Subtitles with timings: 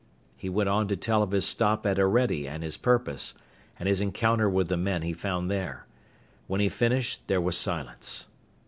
[0.35, 3.35] He went on to tell of his stop at Orede and his purpose,
[3.77, 5.85] and his encounter with the men he found there.
[6.47, 8.25] When he finished there was silence.